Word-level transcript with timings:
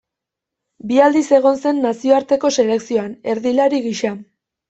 Bi 0.91 0.95
aldiz 1.07 1.21
egon 1.39 1.59
zen 1.65 1.83
nazioarteko 1.83 2.51
selekzioan, 2.61 3.13
erdilari 3.35 3.85
gisa. 3.87 4.15